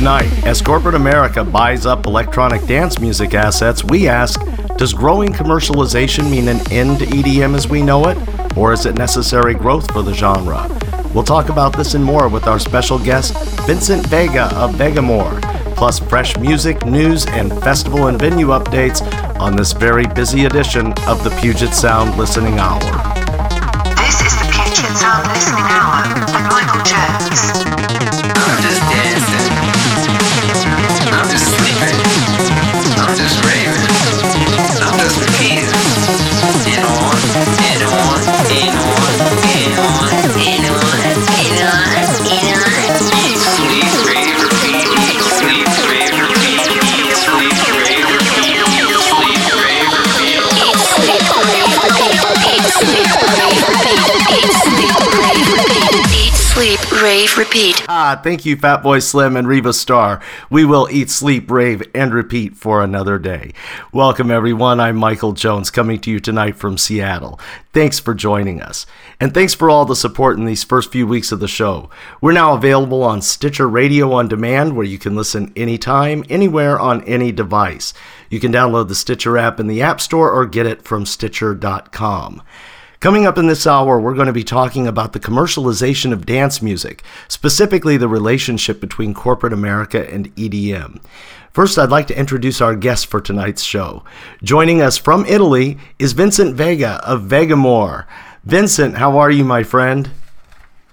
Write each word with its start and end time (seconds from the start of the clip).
Tonight, 0.00 0.46
as 0.46 0.62
corporate 0.62 0.94
America 0.94 1.44
buys 1.44 1.84
up 1.84 2.06
electronic 2.06 2.64
dance 2.64 2.98
music 2.98 3.34
assets, 3.34 3.84
we 3.84 4.08
ask 4.08 4.40
Does 4.78 4.94
growing 4.94 5.30
commercialization 5.30 6.30
mean 6.30 6.48
an 6.48 6.56
end 6.72 7.00
to 7.00 7.04
EDM 7.04 7.54
as 7.54 7.68
we 7.68 7.82
know 7.82 8.08
it, 8.08 8.16
or 8.56 8.72
is 8.72 8.86
it 8.86 8.94
necessary 8.94 9.52
growth 9.52 9.92
for 9.92 10.00
the 10.00 10.14
genre? 10.14 10.66
We'll 11.12 11.22
talk 11.22 11.50
about 11.50 11.76
this 11.76 11.92
and 11.92 12.02
more 12.02 12.30
with 12.30 12.46
our 12.46 12.58
special 12.58 12.98
guest, 12.98 13.34
Vincent 13.66 14.06
Vega 14.06 14.44
of 14.56 14.74
Vegamoore, 14.76 15.38
plus 15.76 15.98
fresh 15.98 16.34
music, 16.38 16.86
news, 16.86 17.26
and 17.26 17.52
festival 17.60 18.06
and 18.06 18.18
venue 18.18 18.46
updates 18.46 19.02
on 19.38 19.54
this 19.54 19.72
very 19.74 20.06
busy 20.06 20.46
edition 20.46 20.94
of 21.06 21.22
the 21.24 21.38
Puget 21.42 21.74
Sound 21.74 22.16
Listening 22.16 22.58
Hour. 22.58 22.80
This 23.96 24.22
is 24.22 24.32
the 24.38 24.48
Puget 24.50 24.96
Sound 24.96 25.28
Listening 25.28 25.66
Hour 25.68 26.08
with 26.18 26.32
Michael 26.48 26.84
Jones. 26.84 27.59
Rave, 57.02 57.36
repeat. 57.38 57.82
Ah, 57.88 58.20
thank 58.22 58.44
you, 58.44 58.56
Fatboy 58.56 59.02
Slim 59.02 59.36
and 59.36 59.48
Riva 59.48 59.72
Starr. 59.72 60.20
We 60.50 60.64
will 60.64 60.88
eat, 60.90 61.10
sleep, 61.10 61.50
rave, 61.50 61.82
and 61.94 62.12
repeat 62.12 62.56
for 62.56 62.82
another 62.82 63.18
day. 63.18 63.52
Welcome, 63.92 64.30
everyone. 64.30 64.80
I'm 64.80 64.96
Michael 64.96 65.32
Jones 65.32 65.70
coming 65.70 65.98
to 66.00 66.10
you 66.10 66.20
tonight 66.20 66.56
from 66.56 66.76
Seattle. 66.76 67.40
Thanks 67.72 67.98
for 67.98 68.14
joining 68.14 68.60
us. 68.60 68.86
And 69.18 69.32
thanks 69.32 69.54
for 69.54 69.70
all 69.70 69.84
the 69.84 69.96
support 69.96 70.36
in 70.36 70.44
these 70.44 70.64
first 70.64 70.92
few 70.92 71.06
weeks 71.06 71.32
of 71.32 71.40
the 71.40 71.48
show. 71.48 71.88
We're 72.20 72.32
now 72.32 72.54
available 72.54 73.02
on 73.02 73.22
Stitcher 73.22 73.68
Radio 73.68 74.12
on 74.12 74.28
Demand, 74.28 74.76
where 74.76 74.86
you 74.86 74.98
can 74.98 75.16
listen 75.16 75.52
anytime, 75.56 76.24
anywhere, 76.28 76.78
on 76.78 77.02
any 77.04 77.32
device. 77.32 77.94
You 78.28 78.40
can 78.40 78.52
download 78.52 78.88
the 78.88 78.94
Stitcher 78.94 79.38
app 79.38 79.58
in 79.58 79.68
the 79.68 79.82
App 79.82 80.00
Store 80.00 80.30
or 80.30 80.46
get 80.46 80.66
it 80.66 80.82
from 80.82 81.06
Stitcher.com. 81.06 82.42
Coming 83.00 83.24
up 83.24 83.38
in 83.38 83.46
this 83.46 83.66
hour, 83.66 83.98
we're 83.98 84.12
going 84.12 84.26
to 84.26 84.32
be 84.34 84.44
talking 84.44 84.86
about 84.86 85.14
the 85.14 85.20
commercialization 85.20 86.12
of 86.12 86.26
dance 86.26 86.60
music, 86.60 87.02
specifically 87.28 87.96
the 87.96 88.08
relationship 88.08 88.78
between 88.78 89.14
corporate 89.14 89.54
America 89.54 90.06
and 90.12 90.28
EDM. 90.36 91.00
First, 91.50 91.78
I'd 91.78 91.88
like 91.88 92.08
to 92.08 92.18
introduce 92.18 92.60
our 92.60 92.76
guest 92.76 93.06
for 93.06 93.22
tonight's 93.22 93.62
show. 93.62 94.04
Joining 94.42 94.82
us 94.82 94.98
from 94.98 95.24
Italy 95.24 95.78
is 95.98 96.12
Vincent 96.12 96.54
Vega 96.56 97.00
of 97.02 97.22
Vegamoore. 97.22 98.04
Vincent, 98.44 98.98
how 98.98 99.16
are 99.16 99.30
you, 99.30 99.46
my 99.46 99.62
friend? 99.62 100.10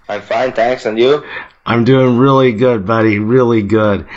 I'm 0.08 0.22
fine, 0.22 0.54
thanks. 0.54 0.86
And 0.86 0.98
you? 0.98 1.26
I'm 1.66 1.84
doing 1.84 2.18
really 2.18 2.54
good, 2.54 2.86
buddy. 2.86 3.20
Really 3.20 3.64
good. 3.64 4.08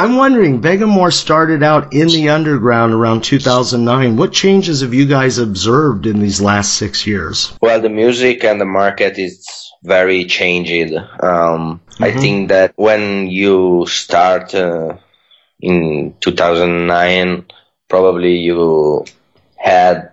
I'm 0.00 0.16
wondering, 0.16 0.62
Vegamoore 0.62 1.12
started 1.12 1.62
out 1.62 1.92
in 1.92 2.08
the 2.08 2.30
underground 2.30 2.94
around 2.94 3.22
2009. 3.22 4.16
What 4.16 4.32
changes 4.32 4.80
have 4.80 4.94
you 4.94 5.04
guys 5.04 5.36
observed 5.36 6.06
in 6.06 6.20
these 6.20 6.40
last 6.40 6.78
six 6.78 7.06
years? 7.06 7.52
Well, 7.60 7.82
the 7.82 7.90
music 7.90 8.42
and 8.42 8.58
the 8.58 8.64
market 8.64 9.18
is 9.18 9.46
very 9.82 10.24
changed. 10.24 10.94
Um, 10.94 11.02
mm-hmm. 11.20 12.02
I 12.02 12.12
think 12.12 12.48
that 12.48 12.72
when 12.76 13.26
you 13.26 13.84
start 13.88 14.54
uh, 14.54 14.96
in 15.60 16.14
2009, 16.20 17.44
probably 17.86 18.36
you 18.36 19.04
had 19.58 20.12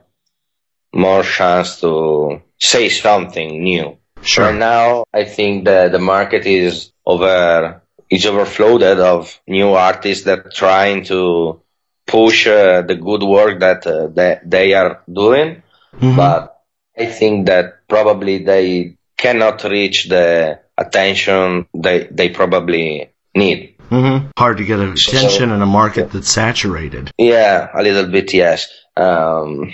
more 0.93 1.23
chance 1.23 1.79
to 1.79 2.41
say 2.59 2.89
something 2.89 3.63
new. 3.63 3.97
Sure. 4.21 4.47
Right 4.47 4.59
now, 4.59 5.05
I 5.13 5.23
think 5.23 5.63
that 5.63 5.93
the 5.93 5.99
market 5.99 6.45
is 6.45 6.91
over 7.05 7.81
is 8.09 8.25
overflowed 8.25 8.83
of 8.83 9.39
new 9.47 9.73
artists 9.73 10.25
that 10.25 10.39
are 10.39 10.51
trying 10.53 11.03
to 11.05 11.61
push 12.05 12.47
uh, 12.47 12.81
the 12.81 12.95
good 12.95 13.23
work 13.23 13.59
that, 13.59 13.85
uh, 13.85 14.07
that 14.07 14.49
they 14.49 14.73
are 14.73 15.01
doing. 15.11 15.61
Mm-hmm. 15.95 16.15
But 16.15 16.63
I 16.97 17.05
think 17.05 17.47
that 17.47 17.87
probably 17.87 18.43
they 18.43 18.97
cannot 19.17 19.63
reach 19.63 20.07
the 20.09 20.59
attention 20.77 21.67
they, 21.73 22.07
they 22.09 22.29
probably 22.29 23.11
need. 23.35 23.75
Mm-hmm. 23.89 24.29
Hard 24.37 24.57
to 24.57 24.65
get 24.65 24.79
attention 24.79 25.49
so, 25.49 25.53
in 25.53 25.61
a 25.61 25.65
market 25.65 26.11
that's 26.11 26.31
saturated. 26.31 27.11
Yeah, 27.17 27.69
a 27.73 27.81
little 27.81 28.07
bit, 28.07 28.33
yes. 28.33 28.69
Um, 28.95 29.73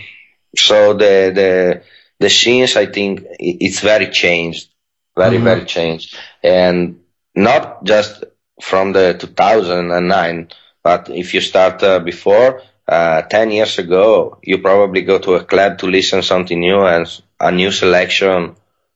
so 0.55 0.94
the, 0.94 1.31
the, 1.33 1.83
the 2.19 2.29
scenes, 2.29 2.75
I 2.75 2.85
think 2.88 3.25
it's 3.39 3.79
very 3.79 4.09
changed, 4.09 4.69
very, 5.15 5.35
mm-hmm. 5.35 5.45
very 5.45 5.65
changed. 5.65 6.15
And 6.44 7.02
not 7.35 7.83
just 7.83 8.23
from 8.61 8.94
the 8.94 9.16
2009, 9.19 10.49
but 10.83 11.09
if 11.09 11.33
you 11.33 11.41
start 11.41 11.81
uh, 11.83 11.99
before, 11.99 12.61
uh, 12.88 13.21
10 13.23 13.51
years 13.51 13.79
ago, 13.79 14.38
you 14.44 14.57
probably 14.57 15.01
go 15.01 15.17
to 15.17 15.35
a 15.35 15.44
club 15.44 15.77
to 15.79 15.88
listen 15.88 16.21
something 16.21 16.59
new 16.59 16.81
and 16.81 17.07
a 17.39 17.51
new 17.51 17.71
selection 17.71 18.55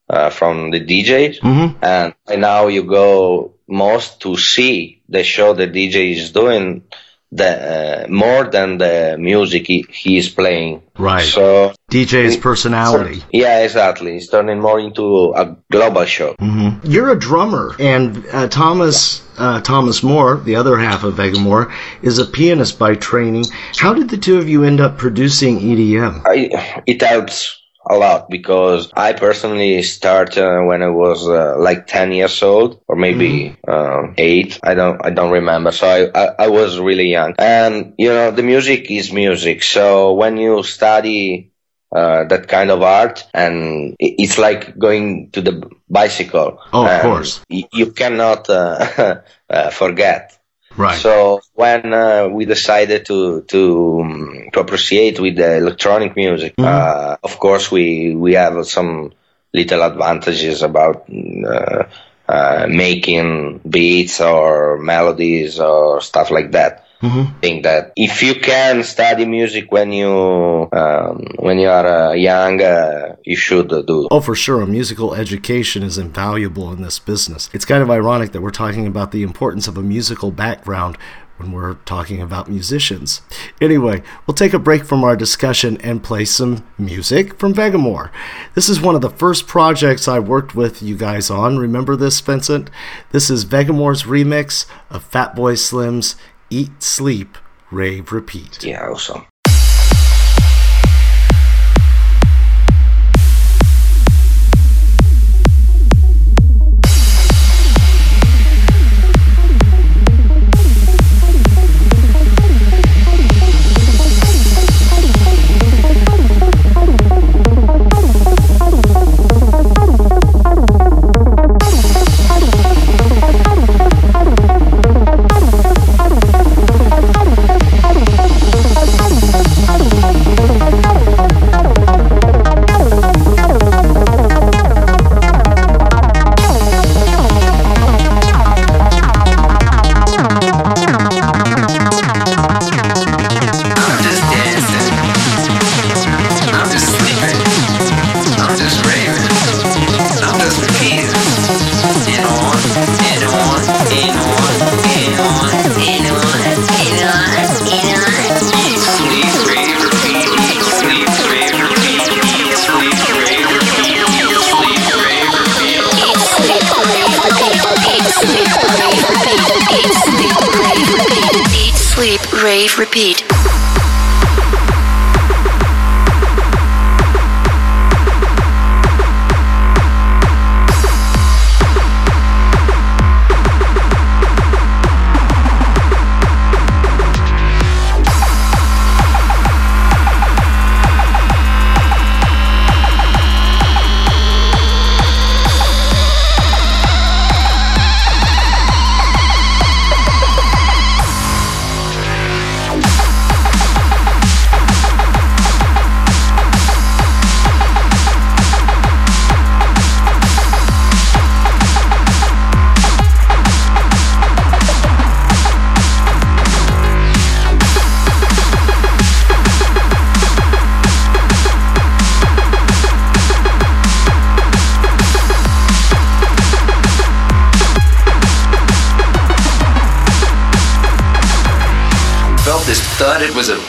uh, 0.09 0.29
from 0.29 0.71
the 0.71 0.79
DJs. 0.79 1.39
Mm-hmm. 1.39 1.83
And 1.83 2.41
now 2.41 2.67
you 2.67 2.83
go 2.83 3.53
most 3.67 4.21
to 4.21 4.37
see 4.37 5.01
the 5.09 5.23
show 5.23 5.53
the 5.53 5.67
DJ 5.67 6.11
is 6.15 6.31
doing 6.31 6.83
the 7.31 8.05
uh, 8.05 8.07
more 8.07 8.45
than 8.49 8.77
the 8.77 9.17
music 9.19 9.67
he, 9.67 9.85
he, 9.89 10.17
is 10.17 10.29
playing. 10.29 10.81
Right. 10.97 11.25
So 11.25 11.73
DJ's 11.91 12.37
personality. 12.37 13.23
Yeah, 13.31 13.59
exactly. 13.59 14.15
It's 14.15 14.29
turning 14.29 14.61
more 14.61 14.79
into 14.79 15.33
a 15.33 15.57
global 15.69 16.05
show. 16.05 16.35
Mm-hmm. 16.35 16.89
You're 16.89 17.11
a 17.11 17.19
drummer, 17.19 17.75
and 17.79 18.25
uh, 18.31 18.47
Thomas 18.47 19.21
uh, 19.37 19.61
Thomas 19.61 20.03
Moore, 20.03 20.37
the 20.37 20.55
other 20.55 20.77
half 20.77 21.03
of 21.03 21.15
Vegamoore, 21.15 21.71
is 22.01 22.17
a 22.17 22.25
pianist 22.25 22.79
by 22.79 22.95
training. 22.95 23.45
How 23.75 23.93
did 23.93 24.09
the 24.09 24.17
two 24.17 24.37
of 24.37 24.49
you 24.49 24.63
end 24.63 24.79
up 24.79 24.97
producing 24.97 25.59
EDM? 25.59 26.23
I, 26.25 26.81
it 26.85 27.01
helps 27.01 27.61
a 27.89 27.97
lot 27.97 28.29
because 28.29 28.91
I 28.95 29.13
personally 29.13 29.83
started 29.83 30.43
uh, 30.43 30.61
when 30.63 30.81
I 30.81 30.89
was 30.89 31.27
uh, 31.27 31.55
like 31.57 31.87
10 31.87 32.11
years 32.11 32.41
old 32.43 32.81
or 32.87 32.95
maybe 32.95 33.55
mm-hmm. 33.67 34.09
uh, 34.09 34.13
eight. 34.17 34.59
I 34.63 34.73
don't, 34.73 35.03
I 35.05 35.09
don't 35.09 35.31
remember. 35.31 35.71
So 35.71 35.87
I, 35.87 36.19
I, 36.19 36.35
I, 36.39 36.47
was 36.47 36.79
really 36.79 37.09
young 37.09 37.35
and 37.39 37.93
you 37.97 38.09
know, 38.09 38.31
the 38.31 38.43
music 38.43 38.91
is 38.91 39.11
music. 39.11 39.63
So 39.63 40.13
when 40.13 40.37
you 40.37 40.63
study 40.63 41.51
uh, 41.95 42.25
that 42.25 42.47
kind 42.47 42.69
of 42.69 42.81
art 42.81 43.25
and 43.33 43.95
it's 43.99 44.37
like 44.37 44.77
going 44.77 45.31
to 45.31 45.41
the 45.41 45.69
bicycle. 45.89 46.59
Oh, 46.73 46.85
of 46.85 47.01
course. 47.01 47.41
You 47.49 47.91
cannot 47.91 48.49
uh, 48.49 49.21
uh, 49.49 49.69
forget 49.69 50.36
Right. 50.77 50.99
So 50.99 51.41
when 51.55 51.91
uh, 51.91 52.27
we 52.27 52.45
decided 52.45 53.05
to 53.07 53.41
to 53.41 54.01
um, 54.01 54.49
to 54.53 54.59
appreciate 54.59 55.19
with 55.19 55.35
the 55.35 55.57
electronic 55.57 56.15
music, 56.15 56.55
mm-hmm. 56.55 56.65
uh, 56.65 57.17
of 57.23 57.39
course 57.39 57.71
we 57.71 58.15
we 58.15 58.33
have 58.35 58.65
some 58.67 59.11
little 59.53 59.81
advantages 59.81 60.61
about 60.61 61.09
uh, 61.09 61.83
uh 62.29 62.67
making 62.69 63.59
beats 63.67 64.21
or 64.21 64.77
melodies 64.77 65.59
or 65.59 65.99
stuff 66.01 66.29
like 66.29 66.51
that. 66.51 66.86
Mm-hmm. 67.01 67.39
think 67.41 67.63
that 67.63 67.93
if 67.95 68.23
you 68.23 68.33
can 68.33 68.83
study 68.83 69.25
music 69.25 69.71
when 69.71 69.91
you 69.91 70.67
um, 70.71 71.27
when 71.37 71.59
you 71.59 71.69
are 71.69 71.85
uh, 71.85 72.13
young, 72.13 72.61
uh, 72.61 73.15
you 73.23 73.35
should 73.35 73.69
do. 73.69 74.07
Oh, 74.09 74.19
for 74.19 74.33
sure, 74.33 74.61
a 74.61 74.67
musical 74.67 75.13
education 75.13 75.83
is 75.83 75.99
invaluable 75.99 76.71
in 76.73 76.81
this 76.81 76.97
business. 76.97 77.49
It's 77.53 77.65
kind 77.65 77.83
of 77.83 77.91
ironic 77.91 78.31
that 78.31 78.41
we're 78.41 78.49
talking 78.49 78.87
about 78.87 79.11
the 79.11 79.21
importance 79.21 79.67
of 79.67 79.77
a 79.77 79.83
musical 79.83 80.31
background 80.31 80.97
when 81.37 81.51
we're 81.51 81.75
talking 81.85 82.21
about 82.21 82.49
musicians. 82.49 83.21
Anyway, 83.61 84.01
we'll 84.25 84.35
take 84.35 84.53
a 84.53 84.59
break 84.59 84.83
from 84.83 85.03
our 85.03 85.15
discussion 85.15 85.79
and 85.81 86.03
play 86.03 86.25
some 86.25 86.65
music 86.77 87.37
from 87.37 87.53
Vegamoore. 87.53 88.11
This 88.55 88.69
is 88.69 88.81
one 88.81 88.95
of 88.95 89.01
the 89.01 89.09
first 89.09 89.47
projects 89.47 90.07
I 90.07 90.19
worked 90.19 90.55
with 90.55 90.81
you 90.81 90.97
guys 90.97 91.29
on. 91.29 91.57
Remember 91.57 91.95
this, 91.95 92.19
Vincent? 92.19 92.69
This 93.11 93.29
is 93.29 93.45
Vegamoore's 93.45 94.03
remix 94.03 94.65
of 94.89 95.09
Fatboy 95.09 95.57
Slim's 95.57 96.15
Eat, 96.49 96.81
Sleep, 96.81 97.37
Rave, 97.71 98.11
Repeat. 98.11 98.63
Yeah, 98.63 98.87
awesome. 98.89 99.25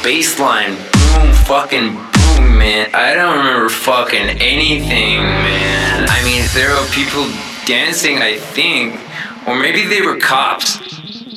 baseline, 0.08 0.72
boom, 1.12 1.34
fucking 1.44 1.93
boom, 1.93 2.56
man. 2.56 2.88
I 2.94 3.12
don't 3.12 3.37
remember 3.37 3.69
fucking 3.69 4.40
anything, 4.40 5.20
man. 5.20 6.08
I 6.08 6.25
mean, 6.25 6.49
there 6.55 6.70
were 6.70 6.88
people 6.88 7.28
dancing, 7.66 8.22
I 8.22 8.38
think, 8.38 8.99
or 9.46 9.60
maybe 9.60 9.84
they 9.84 10.00
were 10.00 10.16
cops. 10.16 10.78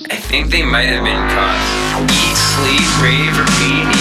I 0.09 0.15
think 0.15 0.51
they 0.51 0.63
might 0.63 0.87
have 0.87 1.03
been 1.03 1.19
cops. 1.35 1.67
Eat, 2.15 2.37
sleep, 2.39 2.87
rave, 3.03 3.35
repeat. 3.35 4.00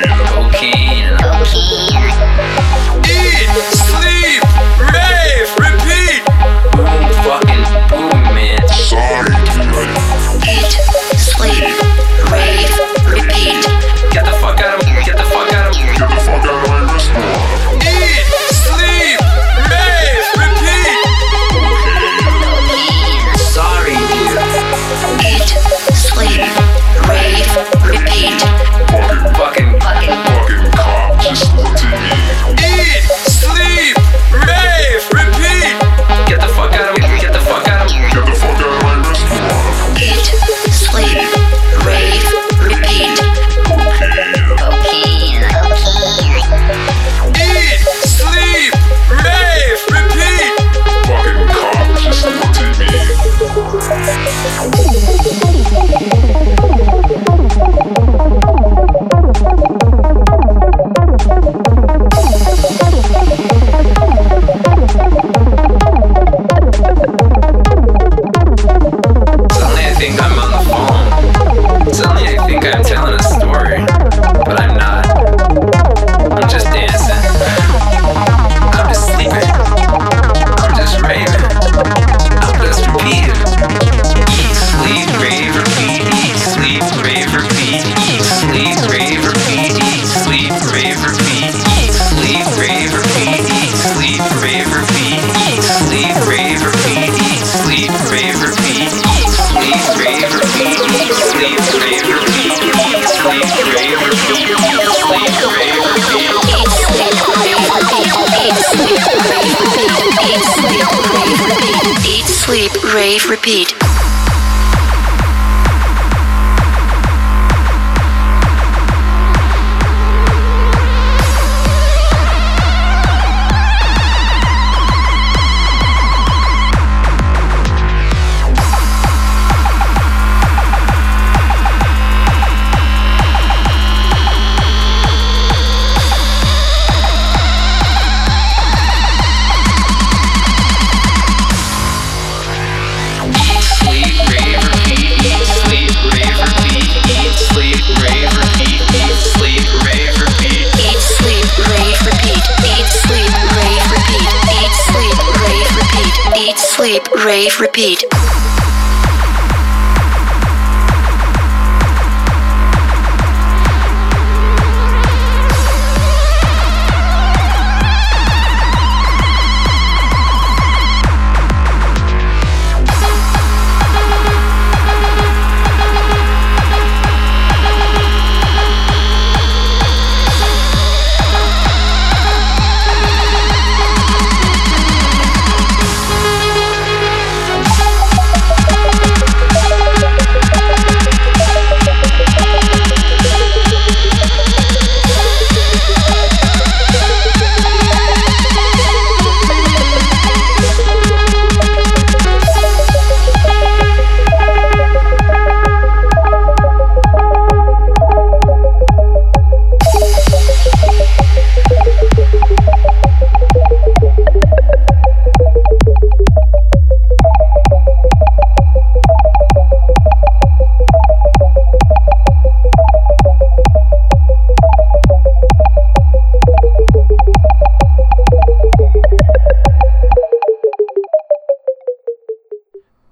Rave 157.31 157.61
Repeat. 157.61 158.40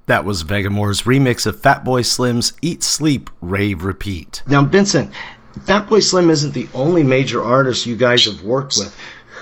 That 0.10 0.26
was 0.26 0.44
Vegamoore's 0.44 1.04
remix 1.04 1.46
of 1.46 1.62
Fatboy 1.62 2.04
Slim's 2.04 2.54
Eat, 2.64 2.82
Sleep, 2.82 3.30
Rave, 3.42 3.84
Repeat. 3.84 4.42
Now, 4.48 4.66
Vincent, 4.66 5.12
Fatboy 5.60 6.02
Slim 6.02 6.32
isn't 6.32 6.56
the 6.56 6.68
only 6.74 7.04
major 7.04 7.44
artist 7.44 7.86
you 7.86 7.96
guys 7.96 8.26
have 8.26 8.42
worked 8.42 8.76
with. 8.76 8.92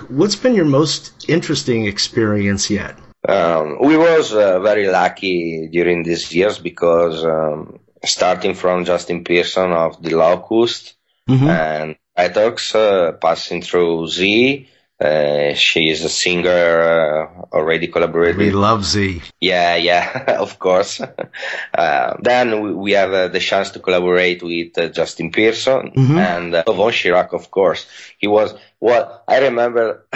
What's 0.10 0.36
been 0.36 0.56
your 0.56 0.66
most 0.66 1.24
interesting 1.30 1.86
experience 1.86 2.70
yet? 2.70 2.98
Um, 3.30 3.78
we 3.80 3.96
was 3.96 4.34
uh, 4.34 4.60
very 4.60 4.90
lucky 4.90 5.70
during 5.72 6.04
these 6.04 6.36
years 6.36 6.60
because 6.60 7.24
um, 7.24 7.80
starting 8.04 8.54
from 8.54 8.84
Justin 8.84 9.24
Pearson 9.24 9.72
of 9.72 10.04
The 10.04 10.16
Locust 10.16 10.96
and 11.30 11.96
Etox, 12.18 12.76
uh, 12.76 13.14
passing 13.14 13.62
through 13.62 14.10
Z, 14.10 14.68
uh, 15.00 15.54
she 15.54 15.90
is 15.90 16.04
a 16.04 16.10
singer, 16.10 16.82
uh, 16.82 17.56
already 17.56 17.88
collaborated 17.88 18.38
We 18.38 18.52
love 18.52 18.84
Z. 18.86 19.22
Yeah, 19.40 19.76
yeah, 19.76 20.24
of 20.40 20.58
course. 20.60 21.02
uh, 21.74 22.14
then 22.22 22.62
we, 22.62 22.74
we 22.74 22.92
have 22.94 23.14
uh, 23.14 23.28
the 23.28 23.40
chance 23.40 23.72
to 23.72 23.80
collaborate 23.80 24.42
with 24.44 24.78
uh, 24.78 24.88
Justin 24.90 25.32
Pearson 25.32 26.00
and 26.16 26.56
uh, 26.56 26.64
Von 26.72 26.92
Schirach, 26.92 27.34
of 27.34 27.52
course. 27.52 27.86
He 28.18 28.28
was 28.28 28.54
well. 28.80 29.24
I 29.28 29.40
remember, 29.40 30.06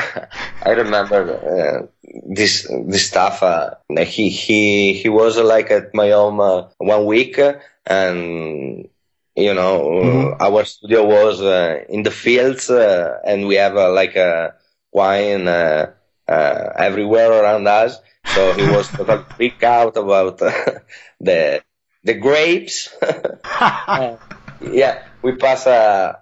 I 0.61 0.71
remember 0.71 1.21
uh, 1.51 1.88
this 2.27 2.67
this 2.88 3.07
stuff. 3.07 3.43
Uh, 3.43 3.75
he 4.00 4.29
he 4.29 4.93
he 4.93 5.09
was 5.09 5.38
like 5.38 5.71
at 5.71 5.93
my 5.93 6.09
home 6.09 6.39
uh, 6.39 6.63
one 6.77 7.05
week, 7.05 7.39
and 7.85 8.88
you 9.35 9.53
know 9.53 10.33
uh, 10.39 10.43
our 10.43 10.65
studio 10.65 11.05
was 11.05 11.41
uh, 11.41 11.83
in 11.89 12.03
the 12.03 12.11
fields, 12.11 12.69
uh, 12.69 13.17
and 13.25 13.47
we 13.47 13.55
have 13.55 13.77
uh, 13.77 13.91
like 13.91 14.15
a 14.15 14.53
wine 14.91 15.48
uh, 15.48 15.91
uh, 16.27 16.69
everywhere 16.77 17.31
around 17.31 17.67
us. 17.67 17.98
So 18.25 18.53
he 18.53 18.63
was 18.63 18.88
totally 18.95 19.24
freaked 19.36 19.63
out 19.63 19.98
about 19.98 20.41
uh, 20.41 20.51
the 21.19 21.63
the 22.03 22.13
grapes. 22.13 22.89
Uh, 23.01 24.17
yeah, 24.62 25.03
we 25.21 25.36
passed 25.36 25.67
uh, 25.67 26.13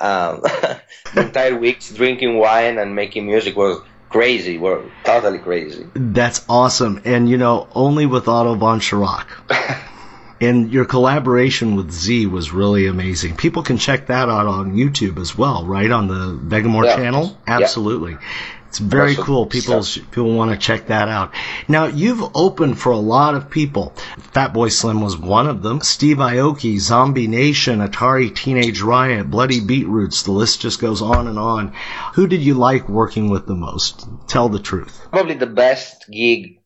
um, 0.00 0.40
the 0.40 0.80
entire 1.16 1.56
weeks 1.56 1.92
drinking 1.92 2.38
wine 2.38 2.78
and 2.78 2.94
making 2.94 3.26
music 3.26 3.56
was 3.56 3.82
crazy. 4.08 4.58
We're 4.58 4.84
totally 5.04 5.38
crazy. 5.38 5.86
That's 5.94 6.44
awesome. 6.48 7.00
And 7.04 7.28
you 7.28 7.36
know, 7.36 7.68
only 7.74 8.06
with 8.06 8.28
Otto 8.28 8.54
von 8.54 8.80
Schirach. 8.80 9.28
And 10.40 10.72
your 10.72 10.86
collaboration 10.86 11.76
with 11.76 11.90
Z 11.90 12.26
was 12.26 12.50
really 12.52 12.86
amazing. 12.86 13.36
People 13.36 13.62
can 13.62 13.76
check 13.76 14.06
that 14.06 14.28
out 14.28 14.46
on 14.46 14.74
YouTube 14.74 15.18
as 15.20 15.36
well, 15.36 15.66
right? 15.66 15.90
On 15.90 16.08
the 16.08 16.38
Vegamoore 16.56 16.84
Yeah. 16.86 16.96
channel? 16.96 17.38
Yeah. 17.46 17.58
Absolutely. 17.58 18.16
It's 18.68 18.78
very 18.78 19.16
cool. 19.16 19.46
People 19.46 19.84
Yeah. 19.84 20.02
people 20.12 20.32
want 20.32 20.52
to 20.52 20.56
check 20.56 20.86
that 20.86 21.08
out. 21.08 21.32
Now, 21.66 21.86
you've 21.86 22.22
opened 22.36 22.78
for 22.78 22.92
a 22.92 22.96
lot 22.98 23.34
of 23.34 23.50
people. 23.50 23.92
Fatboy 24.32 24.70
Slim 24.70 25.00
was 25.00 25.16
one 25.16 25.48
of 25.48 25.60
them. 25.62 25.80
Steve 25.80 26.18
Aoki, 26.18 26.78
Zombie 26.78 27.26
Nation, 27.26 27.80
Atari 27.80 28.32
Teenage 28.32 28.80
Riot, 28.80 29.28
Bloody 29.28 29.58
Beetroots. 29.60 30.22
The 30.22 30.30
list 30.30 30.60
just 30.60 30.80
goes 30.80 31.02
on 31.02 31.26
and 31.26 31.36
on. 31.38 31.72
Who 32.14 32.28
did 32.28 32.42
you 32.42 32.54
like 32.54 32.88
working 32.88 33.28
with 33.28 33.46
the 33.46 33.56
most? 33.56 34.06
Tell 34.28 34.48
the 34.48 34.60
truth. 34.60 35.00
Probably 35.10 35.34
the 35.34 35.46
best 35.46 36.06
gig 36.10 36.59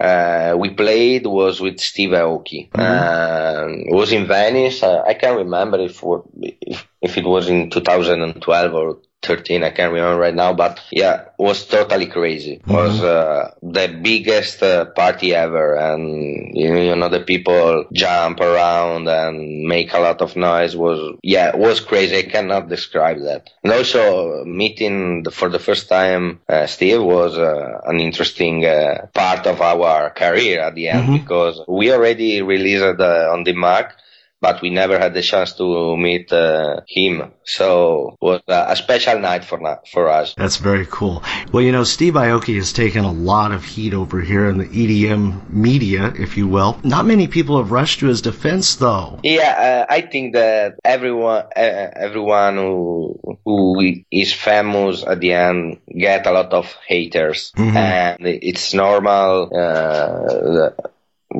uh, 0.00 0.56
we 0.58 0.70
played 0.70 1.26
was 1.26 1.60
with 1.60 1.78
Steve 1.80 2.10
Aoki. 2.10 2.68
Um, 2.76 3.84
it 3.86 3.94
was 3.94 4.12
in 4.12 4.26
Venice. 4.26 4.82
Uh, 4.82 5.02
I 5.06 5.14
can't 5.14 5.38
remember 5.38 5.78
if, 5.78 6.02
if 6.42 6.86
if 7.00 7.18
it 7.18 7.24
was 7.24 7.48
in 7.48 7.70
2012 7.70 8.74
or 8.74 8.98
13. 9.24 9.64
I 9.64 9.70
can't 9.70 9.92
remember 9.92 10.20
right 10.20 10.34
now, 10.34 10.52
but 10.52 10.80
yeah, 10.90 11.22
it 11.22 11.32
was 11.38 11.66
totally 11.66 12.06
crazy. 12.06 12.54
It 12.54 12.66
was 12.66 13.00
uh, 13.02 13.54
the 13.62 13.88
biggest 14.02 14.62
uh, 14.62 14.86
party 14.86 15.34
ever, 15.34 15.74
and 15.76 16.56
you 16.56 16.72
know, 16.72 16.80
you 16.80 16.96
know 16.96 17.08
the 17.08 17.20
people 17.20 17.86
jump 17.92 18.40
around 18.40 19.08
and 19.08 19.64
make 19.64 19.92
a 19.92 19.98
lot 19.98 20.20
of 20.20 20.36
noise. 20.36 20.76
Was 20.76 21.18
yeah, 21.22 21.48
it 21.48 21.58
was 21.58 21.80
crazy. 21.80 22.18
I 22.18 22.22
cannot 22.22 22.68
describe 22.68 23.20
that. 23.20 23.50
And 23.62 23.72
also 23.72 24.44
meeting 24.44 25.22
the, 25.22 25.30
for 25.30 25.48
the 25.48 25.58
first 25.58 25.88
time 25.88 26.40
uh, 26.48 26.66
Steve 26.66 27.02
was 27.02 27.36
uh, 27.38 27.80
an 27.84 28.00
interesting 28.00 28.64
uh, 28.64 29.06
part 29.12 29.46
of 29.46 29.60
our 29.60 30.10
career 30.10 30.60
at 30.60 30.74
the 30.74 30.88
end 30.88 31.20
because 31.20 31.60
we 31.68 31.92
already 31.92 32.42
released 32.42 32.82
uh, 32.82 33.30
on 33.32 33.44
Dim 33.44 33.60
Mak. 33.60 33.96
But 34.44 34.60
we 34.60 34.68
never 34.68 34.98
had 34.98 35.14
the 35.14 35.22
chance 35.22 35.54
to 35.54 35.96
meet 35.96 36.30
uh, 36.30 36.82
him, 36.86 37.32
so 37.44 38.10
it 38.10 38.18
was 38.20 38.42
a 38.46 38.76
special 38.76 39.18
night 39.18 39.42
for 39.42 39.58
for 39.90 40.10
us. 40.10 40.34
That's 40.36 40.58
very 40.58 40.84
cool. 40.84 41.22
Well, 41.50 41.62
you 41.62 41.72
know, 41.72 41.84
Steve 41.84 42.12
Aoki 42.12 42.56
has 42.56 42.74
taken 42.74 43.06
a 43.06 43.10
lot 43.10 43.52
of 43.52 43.64
heat 43.64 43.94
over 43.94 44.20
here 44.20 44.46
in 44.50 44.58
the 44.58 44.66
EDM 44.66 45.48
media, 45.48 46.12
if 46.18 46.36
you 46.36 46.46
will. 46.46 46.78
Not 46.84 47.06
many 47.06 47.26
people 47.26 47.56
have 47.56 47.70
rushed 47.70 48.00
to 48.00 48.06
his 48.06 48.20
defense, 48.20 48.76
though. 48.76 49.18
Yeah, 49.22 49.86
uh, 49.88 49.92
I 49.92 50.02
think 50.02 50.34
that 50.34 50.74
everyone, 50.84 51.44
uh, 51.56 51.88
everyone 51.96 52.56
who 52.56 53.38
who 53.46 53.80
is 54.10 54.34
famous 54.34 55.04
at 55.06 55.20
the 55.20 55.32
end 55.32 55.80
get 55.88 56.26
a 56.26 56.32
lot 56.32 56.52
of 56.52 56.66
haters, 56.86 57.50
and 57.56 58.18
it's 58.20 58.74
normal 58.74 59.48
uh, 59.56 60.70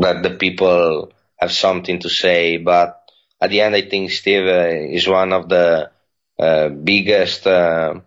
that 0.00 0.22
the 0.22 0.30
people 0.40 1.12
have 1.44 1.52
something 1.52 1.98
to 2.00 2.08
say. 2.10 2.58
But 2.58 3.00
at 3.40 3.50
the 3.50 3.60
end, 3.60 3.74
I 3.76 3.82
think 3.82 4.10
Steve 4.10 4.46
uh, 4.46 4.94
is 4.98 5.06
one 5.08 5.32
of 5.32 5.48
the 5.48 5.90
uh, 6.38 6.68
biggest. 6.68 7.46
Uh, 7.46 8.00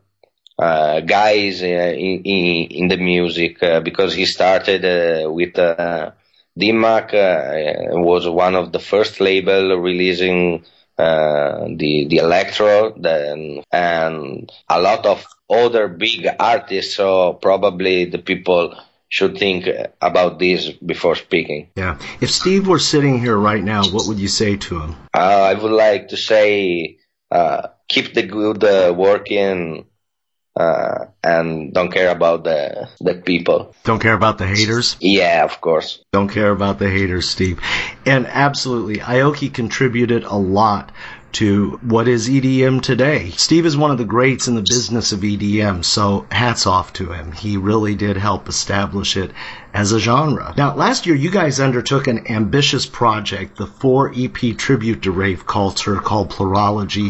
guys 1.01 1.61
in, 1.61 2.21
in 2.25 2.45
in 2.79 2.87
the 2.87 2.97
music 2.97 3.59
because 3.83 4.13
he 4.15 4.25
started 4.25 4.81
with 5.31 5.57
uh, 5.59 6.11
Dim 6.57 6.79
Mak 6.81 7.13
was 7.13 8.27
one 8.27 8.55
of 8.55 8.71
the 8.71 8.79
first 8.79 9.21
label 9.21 9.77
releasing 9.77 10.65
uh, 10.97 11.67
the 11.75 12.07
the 12.09 12.17
electro 12.17 12.91
then 12.97 13.61
and 13.71 14.51
a 14.67 14.81
lot 14.81 15.05
of 15.05 15.23
other 15.47 15.87
big 15.87 16.27
artists 16.39 16.95
so 16.95 17.33
probably 17.33 18.05
the 18.05 18.17
people 18.17 18.73
should 19.09 19.37
think 19.37 19.67
about 20.01 20.37
this 20.39 20.69
before 20.69 21.15
speaking 21.15 21.69
Yeah. 21.75 21.97
If 22.21 22.29
Steve 22.31 22.67
were 22.67 22.79
sitting 22.79 23.19
here 23.19 23.37
right 23.37 23.63
now, 23.63 23.83
what 23.85 24.07
would 24.07 24.19
you 24.19 24.27
say 24.27 24.57
to 24.57 24.79
him? 24.81 24.95
uh, 25.13 25.17
I 25.51 25.53
would 25.53 25.71
like 25.71 26.09
to 26.09 26.17
say 26.17 26.97
uh, 27.31 27.67
keep 27.87 28.13
the 28.13 28.23
good 28.23 28.63
uh, 28.63 28.93
working 28.93 29.85
uh, 30.59 31.05
and 31.23 31.71
don't 31.71 31.91
care 31.91 32.09
about 32.09 32.43
the 32.43 32.89
the 32.99 33.13
people 33.13 33.75
Don't 33.83 34.01
care 34.01 34.15
about 34.15 34.39
the 34.39 34.47
haters? 34.47 34.97
yeah 34.99 35.43
of 35.45 35.61
course 35.61 36.03
Don't 36.11 36.29
care 36.29 36.49
about 36.51 36.79
the 36.79 36.89
haters, 36.89 37.29
Steve. 37.29 37.59
And 38.05 38.25
absolutely, 38.25 38.97
Aoki 38.97 39.53
contributed 39.53 40.23
a 40.23 40.35
lot 40.35 40.91
to 41.37 41.79
what 41.83 42.07
is 42.07 42.27
EDM 42.27 42.81
today. 42.81 43.29
Steve 43.29 43.67
is 43.67 43.77
one 43.77 43.91
of 43.91 43.99
the 43.99 44.05
greats 44.05 44.47
in 44.47 44.55
the 44.55 44.61
business 44.61 45.11
of 45.11 45.19
EDM, 45.19 45.85
so 45.85 46.25
hats 46.31 46.65
off 46.65 46.93
to 46.93 47.11
him. 47.11 47.31
He 47.31 47.57
really 47.57 47.93
did 47.93 48.17
help 48.17 48.49
establish 48.49 49.15
it 49.15 49.29
as 49.71 49.91
a 49.91 49.99
genre. 49.99 50.55
Now, 50.57 50.73
last 50.73 51.05
year 51.05 51.15
you 51.15 51.29
guys 51.29 51.59
undertook 51.59 52.07
an 52.07 52.25
ambitious 52.27 52.87
project, 52.87 53.55
the 53.55 53.67
4 53.67 54.13
EP 54.17 54.57
tribute 54.57 55.03
to 55.03 55.11
rave 55.11 55.45
culture 55.45 55.97
called 55.97 56.31
Plurology. 56.31 57.07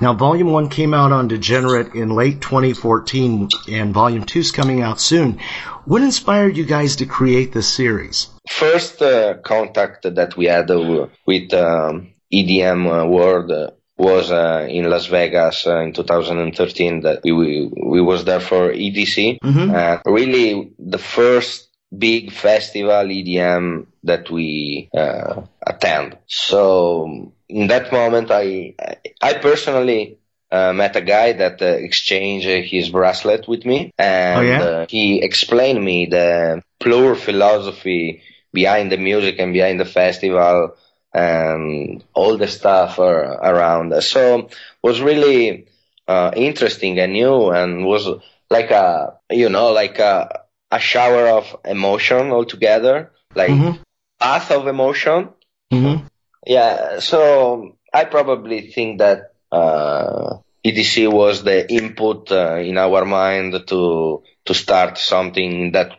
Now, 0.00 0.14
Volume 0.14 0.52
1 0.52 0.68
came 0.68 0.94
out 0.94 1.10
on 1.10 1.26
Degenerate 1.26 1.94
in 1.94 2.10
late 2.10 2.40
2014, 2.40 3.48
and 3.72 3.92
Volume 3.92 4.22
2 4.22 4.38
is 4.38 4.52
coming 4.52 4.82
out 4.82 5.00
soon. 5.00 5.40
What 5.84 6.02
inspired 6.02 6.56
you 6.56 6.64
guys 6.64 6.94
to 6.96 7.06
create 7.06 7.52
this 7.52 7.68
series? 7.68 8.28
first 8.48 9.00
uh, 9.02 9.34
contact 9.38 10.02
that 10.02 10.36
we 10.36 10.46
had 10.46 10.70
uh, 10.70 11.08
with 11.26 11.52
um, 11.54 12.13
EDM 12.38 12.80
uh, 12.86 13.06
world 13.06 13.50
uh, 13.50 13.70
was 13.96 14.30
uh, 14.32 14.66
in 14.68 14.84
Las 14.90 15.06
Vegas 15.06 15.66
uh, 15.66 15.78
in 15.86 15.92
2013 15.92 17.02
that 17.02 17.18
we, 17.24 17.32
we 17.32 17.70
we 17.94 18.00
was 18.10 18.24
there 18.24 18.40
for 18.50 18.62
EDC 18.72 19.38
and 19.70 20.00
really 20.04 20.72
the 20.78 20.98
first 20.98 21.68
big 21.96 22.32
festival 22.32 23.04
EDM 23.18 23.86
that 24.02 24.24
we 24.30 24.88
uh, 25.02 25.42
attend. 25.64 26.18
So 26.26 27.30
in 27.48 27.66
that 27.68 27.92
moment 27.92 28.28
I 28.30 28.74
I 29.22 29.32
personally 29.48 30.18
uh, 30.50 30.72
met 30.72 30.96
a 30.96 31.00
guy 31.14 31.32
that 31.32 31.62
uh, 31.62 31.66
exchanged 31.88 32.46
uh, 32.48 32.62
his 32.74 32.90
bracelet 32.90 33.46
with 33.48 33.64
me 33.64 33.78
and 33.98 34.38
Oh, 34.38 34.42
yeah? 34.42 34.62
uh, 34.62 34.86
he 34.88 35.22
explained 35.22 35.82
me 35.84 36.06
the 36.06 36.62
plur 36.80 37.14
philosophy 37.14 38.22
behind 38.52 38.90
the 38.92 38.96
music 38.98 39.34
and 39.40 39.52
behind 39.52 39.78
the 39.80 39.84
festival 40.00 40.76
and 41.14 42.02
all 42.12 42.36
the 42.36 42.48
stuff 42.48 42.98
around. 42.98 44.02
So 44.02 44.48
was 44.82 45.00
really 45.00 45.66
uh, 46.08 46.32
interesting 46.36 46.98
and 46.98 47.12
new 47.12 47.50
and 47.50 47.84
was 47.86 48.08
like 48.50 48.70
a 48.70 49.14
you 49.30 49.48
know 49.48 49.72
like 49.72 49.98
a 49.98 50.42
a 50.70 50.78
shower 50.80 51.28
of 51.28 51.56
emotion 51.64 52.30
altogether, 52.32 53.12
like 53.34 53.50
Mhm. 53.50 53.78
bath 54.18 54.50
of 54.50 54.66
emotion. 54.66 55.28
Mm-hmm. 55.72 56.06
Yeah, 56.46 56.98
so 57.00 57.76
I 57.92 58.04
probably 58.04 58.72
think 58.72 58.98
that 58.98 59.32
uh, 59.52 60.38
EDC 60.64 61.06
was 61.08 61.42
the 61.44 61.70
input 61.72 62.30
uh, 62.32 62.56
in 62.56 62.76
our 62.76 63.04
mind 63.04 63.54
to 63.68 64.22
to 64.46 64.54
start 64.54 64.98
something 64.98 65.50
in 65.66 65.72
that 65.72 65.92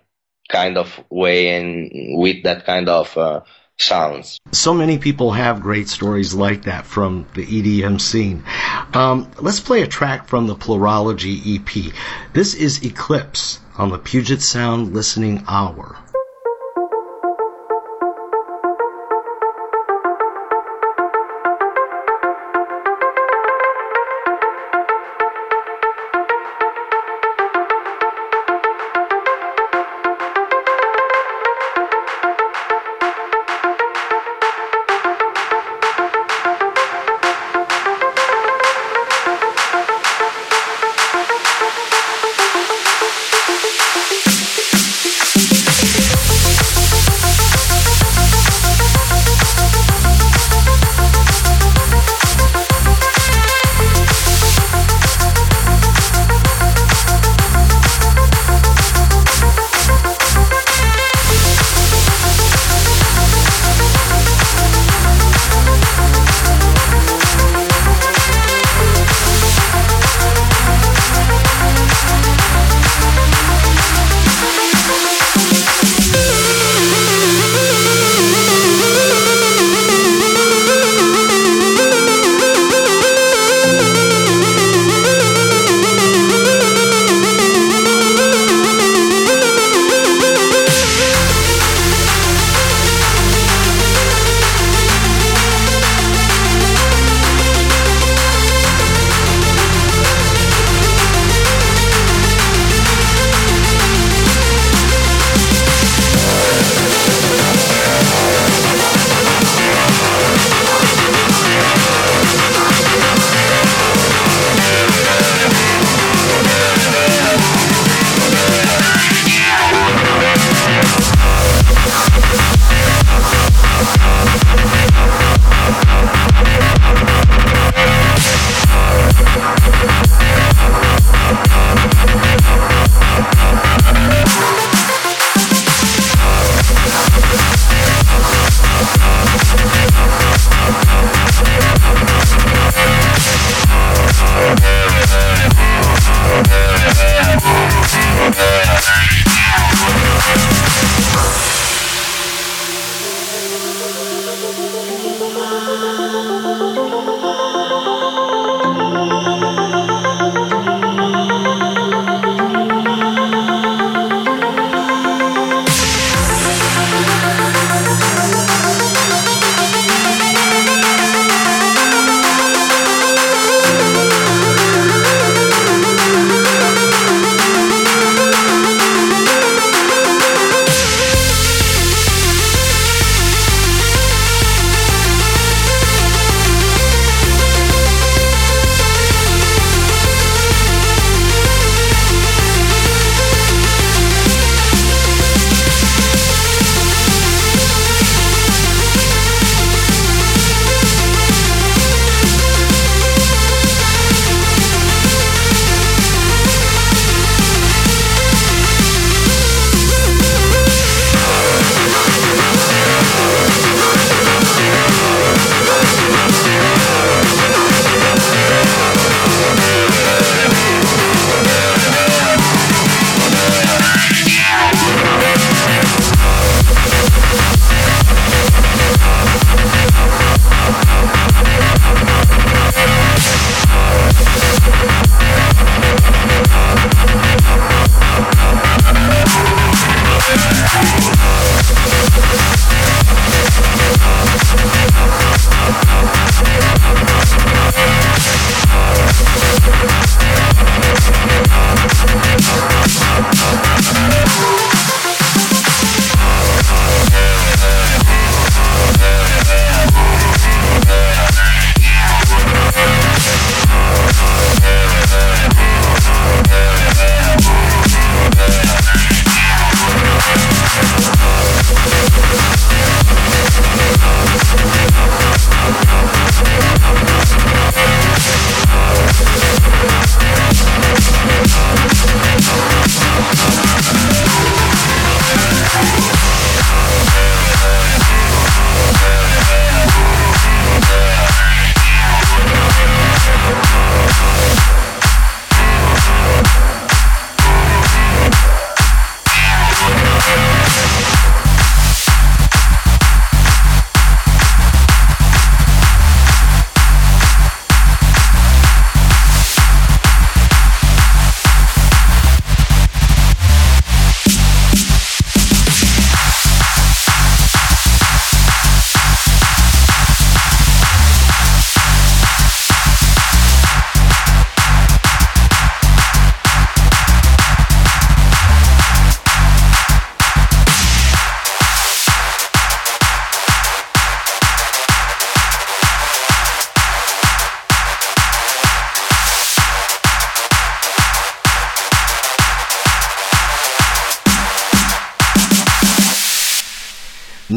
kind 0.50 0.78
of 0.78 1.00
way 1.10 1.56
and 1.58 1.90
with 2.20 2.44
that 2.44 2.66
kind 2.66 2.90
of 2.90 3.18
uh, 3.18 3.42
sounds. 3.80 4.40
So 4.52 4.74
many 4.74 4.98
people 4.98 5.32
have 5.32 5.62
great 5.62 5.88
stories 5.90 6.34
like 6.34 6.64
that 6.64 6.86
from 6.86 7.26
the 7.34 7.46
EDM 7.46 8.00
scene. 8.00 8.44
Um, 8.94 9.30
let's 9.40 9.60
play 9.60 9.82
a 9.82 9.88
track 9.88 10.28
from 10.28 10.48
the 10.48 10.56
Plurology 10.56 11.60
EP. 11.60 11.94
This 12.34 12.54
is 12.54 12.84
Eclipse 12.84 13.60
on 13.78 13.90
the 13.90 13.98
Puget 13.98 14.42
Sound 14.42 14.94
Listening 14.94 15.44
Hour. 15.48 15.98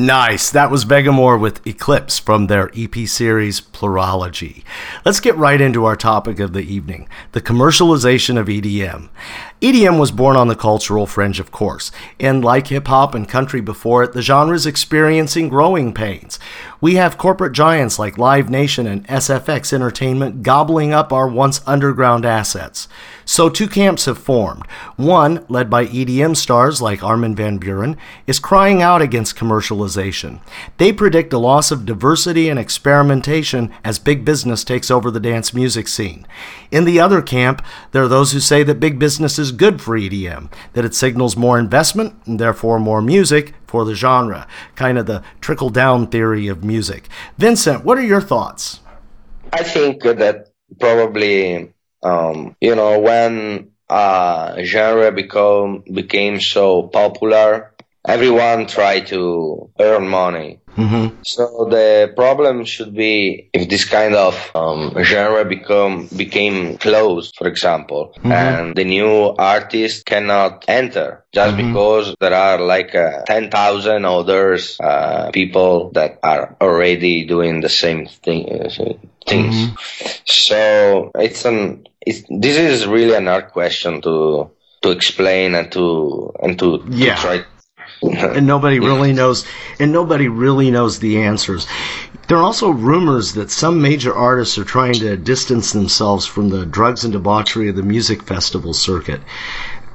Nice. 0.09 0.51
That 0.53 0.71
was 0.71 0.87
Vegamoore 0.87 1.39
with 1.39 1.67
Eclipse 1.67 2.19
from 2.19 2.47
their 2.47 2.71
EP 2.75 3.07
series 3.07 3.61
Plurology. 3.61 4.65
Let's 5.05 5.21
get 5.21 5.37
right 5.37 5.61
into 5.61 5.85
our 5.85 5.97
topic 5.97 6.39
of 6.39 6.55
the 6.55 6.63
evening 6.63 7.11
the 7.33 7.43
commercialization 7.43 8.39
of 8.39 8.47
EDM. 8.47 9.11
EDM 9.61 9.99
was 9.99 10.13
born 10.13 10.37
on 10.37 10.47
the 10.47 10.55
cultural 10.55 11.05
fringe, 11.05 11.41
of 11.41 11.51
course, 11.51 11.91
and 12.21 12.45
like 12.45 12.69
hip 12.69 12.87
hop 12.87 13.13
and 13.13 13.29
country 13.29 13.61
before 13.61 14.05
it, 14.05 14.13
the 14.13 14.23
genre 14.23 14.55
is 14.55 14.67
experiencing 14.67 15.49
growing 15.49 15.93
pains. 15.93 16.39
We 16.81 16.95
have 16.95 17.19
corporate 17.19 17.55
giants 17.55 17.99
like 17.99 18.19
Live 18.19 18.49
Nation 18.49 18.87
and 18.87 19.05
SFX 19.09 19.73
Entertainment 19.73 20.45
gobbling 20.45 20.93
up 20.93 21.13
our 21.13 21.27
once 21.27 21.61
underground 21.67 22.25
assets. 22.25 22.87
So 23.25 23.51
two 23.51 23.67
camps 23.67 24.05
have 24.05 24.17
formed. 24.17 24.65
One, 24.95 25.45
led 25.49 25.69
by 25.69 25.87
EDM 25.87 26.37
stars 26.37 26.81
like 26.81 27.03
Armin 27.03 27.35
van 27.35 27.59
Buuren, 27.59 27.97
is 28.29 28.39
crying 28.39 28.81
out 28.81 29.03
against 29.03 29.37
commercialization. 29.37 30.41
They 30.77 30.93
predict 30.93 31.33
a 31.33 31.39
loss 31.39 31.73
of 31.73 31.85
diversity 31.85 32.49
and 32.49 32.61
experimentation 32.61 33.73
as 33.83 33.99
big 33.99 34.25
business 34.25 34.63
takes 34.63 34.89
over 34.89 35.11
the 35.11 35.19
dance 35.19 35.53
music 35.53 35.89
scene. 35.89 36.29
In 36.71 36.85
the 36.85 37.01
other 37.01 37.23
camp, 37.23 37.61
there 37.91 38.05
are 38.05 38.09
those 38.09 38.33
who 38.33 38.41
say 38.41 38.63
that 38.63 38.79
big 38.79 39.01
business 39.01 39.37
is 39.39 39.48
good 39.53 39.81
for 39.81 39.97
EDM, 39.97 40.51
that 40.73 40.85
it 40.85 40.95
signals 40.95 41.37
more 41.37 41.59
investment 41.59 42.15
and 42.27 42.39
therefore 42.39 42.79
more 42.79 43.03
music 43.03 43.55
for 43.67 43.85
the 43.85 43.95
genre, 43.95 44.47
kind 44.75 44.99
of 44.99 45.07
the 45.07 45.23
trickle 45.41 45.71
down 45.71 46.07
theory 46.07 46.49
of 46.49 46.65
music. 46.65 47.09
Vincent, 47.37 47.85
what 47.85 47.99
are 47.99 48.03
your 48.03 48.21
thoughts? 48.21 48.81
I 49.53 49.63
think 49.63 50.03
that 50.03 50.49
probably 50.79 51.73
um, 52.03 52.57
you 52.61 52.75
know 52.75 52.99
when 52.99 53.71
uh, 53.89 54.63
genre 54.63 55.11
become 55.13 55.85
became 55.93 56.41
so 56.41 56.85
popular, 56.85 57.73
everyone 58.09 58.67
try 58.67 59.01
to 59.01 59.71
earn 59.79 60.09
money. 60.09 60.61
Mm-hmm. 60.77 61.23
So 61.25 61.67
the 61.69 62.13
problem 62.15 62.65
should 62.65 62.95
be 62.95 63.51
if 63.53 63.69
this 63.69 63.85
kind 63.85 64.15
of 64.15 64.51
um, 64.55 64.95
genre 65.03 65.45
become 65.45 66.07
became 66.17 66.79
closed, 66.79 67.35
for 67.37 67.49
example, 67.49 68.15
and 68.23 68.77
the 68.77 68.85
new 68.85 69.35
artist 69.37 70.07
cannot 70.07 70.65
enter 70.69 71.25
just 71.33 71.57
because 71.57 72.15
there 72.21 72.35
are 72.35 72.61
like 72.61 72.95
uh, 72.95 73.25
ten 73.27 73.51
thousand 73.51 74.05
others 74.05 74.79
uh, 74.79 75.31
people 75.33 75.91
that 75.93 76.21
are 76.23 76.57
already 76.61 77.25
doing 77.25 77.61
the 77.61 77.69
same 77.69 78.07
thing 78.07 78.49
uh, 78.49 78.71
things. 79.27 79.75
So 80.25 81.11
it's 81.17 81.45
an 81.45 81.89
it's, 82.01 82.23
this 82.31 82.57
is 82.57 82.87
really 82.87 83.15
an 83.15 83.27
hard 83.27 83.49
question 83.49 84.01
to 84.03 84.51
to 84.83 84.91
explain 84.91 85.55
and 85.55 85.73
to 85.73 86.33
and 86.41 86.59
to, 86.59 86.79
to 86.79 87.15
try. 87.17 87.45
And 88.03 88.47
nobody 88.47 88.79
really 88.79 89.13
knows 89.13 89.45
and 89.79 89.93
nobody 89.93 90.29
really 90.29 90.71
knows 90.71 90.99
the 90.99 91.23
answers. 91.23 91.67
There 92.29 92.37
are 92.37 92.43
also 92.43 92.71
rumors 92.71 93.35
that 93.35 93.51
some 93.51 93.81
major 93.81 94.15
artists 94.15 94.59
are 94.59 94.65
trying 94.65 94.95
to 94.95 95.17
distance 95.17 95.73
themselves 95.73 96.27
from 96.27 96.51
the 96.51 96.67
drugs 96.67 97.05
and 97.05 97.13
debauchery 97.13 97.69
of 97.69 97.77
the 97.77 97.83
music 97.83 98.23
festival 98.23 98.75
circuit. 98.75 99.21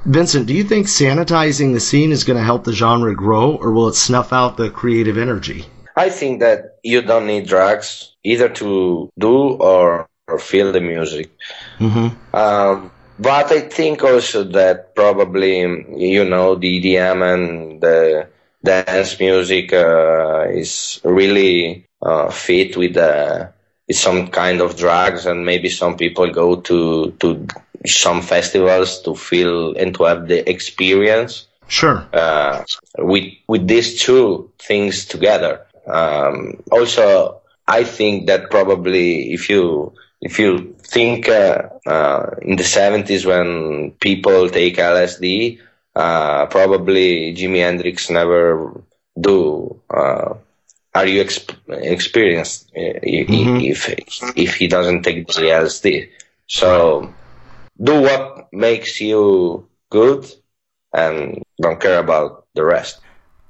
Vincent 0.04 0.46
do 0.46 0.54
you 0.54 0.64
think 0.64 0.86
sanitizing 0.86 1.72
the 1.72 1.80
scene 1.80 2.12
is 2.12 2.24
going 2.24 2.38
to 2.38 2.44
help 2.44 2.64
the 2.64 2.72
genre 2.72 3.14
grow 3.14 3.56
or 3.56 3.72
will 3.72 3.88
it 3.88 3.94
snuff 3.94 4.32
out 4.32 4.56
the 4.56 4.70
creative 4.70 5.16
energy? 5.16 5.64
I 5.96 6.10
think 6.10 6.40
that 6.40 6.76
you 6.82 7.02
don't 7.02 7.26
need 7.26 7.46
drugs 7.46 8.14
either 8.24 8.48
to 8.48 9.10
do 9.18 9.36
or, 9.54 10.08
or 10.26 10.38
feel 10.38 10.72
the 10.72 10.80
music. 10.80 11.30
mm-hmm. 11.78 12.36
Um, 12.36 12.90
but 13.18 13.52
I 13.52 13.60
think 13.60 14.02
also 14.02 14.44
that 14.44 14.94
probably, 14.94 15.60
you 15.60 16.24
know, 16.24 16.54
the 16.54 16.80
EDM 16.80 17.34
and 17.34 17.80
the 17.80 18.28
dance 18.62 19.18
music 19.20 19.72
uh, 19.72 20.46
is 20.50 21.00
really 21.04 21.86
uh, 22.02 22.30
fit 22.30 22.76
with, 22.76 22.96
uh, 22.96 23.48
some 23.90 24.28
kind 24.28 24.60
of 24.60 24.76
drugs, 24.76 25.26
and 25.26 25.44
maybe 25.44 25.68
some 25.68 25.96
people 25.96 26.30
go 26.30 26.60
to 26.60 27.10
to 27.20 27.46
some 27.86 28.22
festivals 28.22 29.02
to 29.02 29.14
feel 29.14 29.76
and 29.76 29.94
to 29.94 30.04
have 30.04 30.26
the 30.26 30.48
experience 30.48 31.46
sure 31.68 32.06
uh, 32.12 32.64
with 32.98 33.32
with 33.46 33.66
these 33.66 34.00
two 34.00 34.50
things 34.58 35.04
together. 35.04 35.66
Um, 35.86 36.62
also, 36.72 37.42
I 37.68 37.84
think 37.84 38.26
that 38.28 38.50
probably 38.50 39.32
if 39.34 39.50
you 39.50 39.92
if 40.24 40.38
you 40.38 40.74
think 40.94 41.28
uh, 41.28 41.58
uh, 41.86 42.26
in 42.42 42.56
the 42.56 42.64
seventies 42.64 43.24
when 43.26 43.92
people 44.00 44.48
take 44.50 44.78
LSD, 44.78 45.58
uh, 45.96 46.46
probably 46.46 47.34
Jimi 47.36 47.60
Hendrix 47.60 48.10
never 48.10 48.82
do. 49.20 49.80
Uh, 49.90 50.34
are 50.94 51.06
you 51.06 51.22
exp- 51.24 51.56
experienced 51.68 52.70
uh, 52.76 52.80
i- 53.14 53.28
if 53.72 53.80
if 54.36 54.54
he 54.56 54.66
doesn't 54.68 55.02
take 55.02 55.26
the 55.28 55.50
LSD? 55.50 56.08
So 56.48 57.14
do 57.82 58.00
what 58.02 58.48
makes 58.52 59.00
you 59.00 59.66
good 59.90 60.26
and 60.92 61.42
don't 61.62 61.80
care 61.80 61.98
about 61.98 62.46
the 62.54 62.64
rest. 62.64 63.00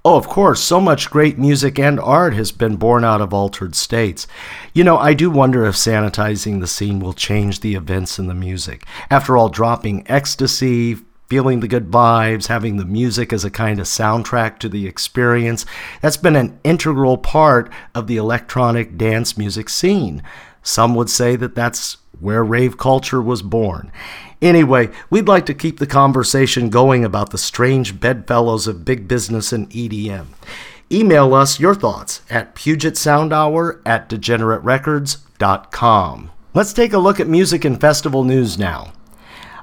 Oh, 0.06 0.16
of 0.16 0.28
course, 0.28 0.60
so 0.60 0.82
much 0.82 1.08
great 1.08 1.38
music 1.38 1.78
and 1.78 1.98
art 1.98 2.34
has 2.34 2.52
been 2.52 2.76
born 2.76 3.04
out 3.04 3.22
of 3.22 3.32
altered 3.32 3.74
states. 3.74 4.26
You 4.74 4.84
know, 4.84 4.98
I 4.98 5.14
do 5.14 5.30
wonder 5.30 5.64
if 5.64 5.76
sanitizing 5.76 6.60
the 6.60 6.66
scene 6.66 7.00
will 7.00 7.14
change 7.14 7.60
the 7.60 7.74
events 7.74 8.18
and 8.18 8.28
the 8.28 8.34
music. 8.34 8.84
After 9.08 9.38
all, 9.38 9.48
dropping 9.48 10.04
ecstasy, 10.06 10.98
feeling 11.28 11.60
the 11.60 11.68
good 11.68 11.90
vibes, 11.90 12.48
having 12.48 12.76
the 12.76 12.84
music 12.84 13.32
as 13.32 13.46
a 13.46 13.50
kind 13.50 13.80
of 13.80 13.86
soundtrack 13.86 14.58
to 14.58 14.68
the 14.68 14.86
experience, 14.86 15.64
that's 16.02 16.18
been 16.18 16.36
an 16.36 16.60
integral 16.64 17.16
part 17.16 17.72
of 17.94 18.06
the 18.06 18.18
electronic 18.18 18.98
dance 18.98 19.38
music 19.38 19.70
scene. 19.70 20.22
Some 20.62 20.94
would 20.96 21.08
say 21.08 21.34
that 21.36 21.54
that's 21.54 21.96
where 22.20 22.44
rave 22.44 22.78
culture 22.78 23.22
was 23.22 23.42
born. 23.42 23.92
Anyway, 24.42 24.90
we'd 25.10 25.28
like 25.28 25.46
to 25.46 25.54
keep 25.54 25.78
the 25.78 25.86
conversation 25.86 26.68
going 26.68 27.04
about 27.04 27.30
the 27.30 27.38
strange 27.38 28.00
bedfellows 28.00 28.66
of 28.66 28.84
big 28.84 29.06
business 29.08 29.52
and 29.52 29.70
EDM. 29.70 30.26
Email 30.92 31.32
us 31.34 31.58
your 31.58 31.74
thoughts 31.74 32.20
at 32.28 32.54
Puget 32.54 32.96
Sound 32.96 33.32
Hour 33.32 33.80
at 33.86 34.08
degeneraterecords.com. 34.08 36.30
Let's 36.52 36.72
take 36.72 36.92
a 36.92 36.98
look 36.98 37.18
at 37.18 37.26
music 37.26 37.64
and 37.64 37.80
festival 37.80 38.22
news 38.22 38.56
now. 38.58 38.92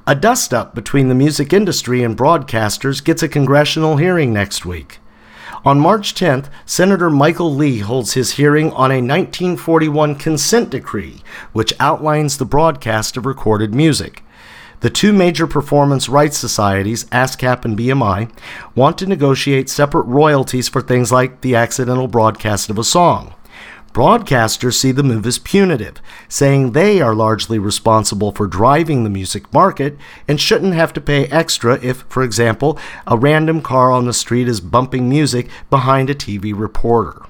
A 0.08 0.16
dust 0.16 0.54
up 0.54 0.74
between 0.74 1.10
the 1.10 1.16
music 1.16 1.54
industry 1.54 2.04
and 2.04 2.18
broadcasters 2.18 3.04
gets 3.04 3.22
a 3.22 3.30
congressional 3.30 3.98
hearing 3.98 4.34
next 4.34 4.66
week. 4.66 4.98
On 5.64 5.80
March 5.80 6.16
10th, 6.16 6.50
Senator 6.66 7.12
Michael 7.12 7.54
Lee 7.54 7.80
holds 7.80 8.14
his 8.14 8.32
hearing 8.32 8.72
on 8.72 8.90
a 8.90 8.96
1941 8.96 10.16
consent 10.16 10.72
decree, 10.72 11.22
which 11.54 11.74
outlines 11.80 12.38
the 12.38 12.46
broadcast 12.46 13.16
of 13.16 13.28
recorded 13.28 13.76
music. 13.76 14.24
The 14.80 14.90
two 14.90 15.14
major 15.14 15.46
performance 15.46 16.10
rights 16.10 16.40
societies, 16.40 17.04
ASCAP 17.12 17.64
and 17.64 17.78
BMI, 17.78 18.32
want 18.74 18.98
to 18.98 19.06
negotiate 19.06 19.70
separate 19.70 20.08
royalties 20.08 20.68
for 20.68 20.82
things 20.82 21.12
like 21.12 21.42
the 21.42 21.54
accidental 21.54 22.08
broadcast 22.08 22.72
of 22.72 22.80
a 22.80 22.84
song. 22.84 23.36
Broadcasters 23.94 24.76
see 24.76 24.92
the 24.92 25.04
move 25.04 25.26
as 25.26 25.38
punitive, 25.38 25.96
saying 26.30 26.72
they 26.72 27.02
are 27.02 27.14
largely 27.14 27.60
responsible 27.60 28.32
for 28.32 28.48
driving 28.48 29.04
the 29.04 29.10
music 29.10 29.54
market 29.54 29.98
and 30.28 30.40
shouldn't 30.40 30.74
have 30.74 30.94
to 30.94 31.02
pay 31.02 31.26
extra 31.28 31.80
if, 31.84 32.04
for 32.08 32.24
example, 32.24 32.80
a 33.06 33.18
random 33.18 33.62
car 33.62 33.92
on 33.92 34.06
the 34.06 34.14
street 34.14 34.48
is 34.48 34.62
bumping 34.62 35.10
music 35.10 35.50
behind 35.70 36.10
a 36.10 36.16
TV 36.16 36.58
reporter. 36.58 37.24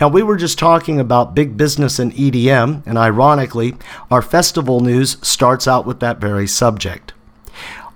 Now, 0.00 0.08
we 0.08 0.22
were 0.22 0.36
just 0.36 0.58
talking 0.58 1.00
about 1.00 1.34
big 1.34 1.56
business 1.56 1.98
and 1.98 2.12
EDM, 2.12 2.86
and 2.86 2.96
ironically, 2.96 3.74
our 4.10 4.22
festival 4.22 4.80
news 4.80 5.18
starts 5.22 5.66
out 5.66 5.86
with 5.86 6.00
that 6.00 6.20
very 6.20 6.46
subject. 6.46 7.12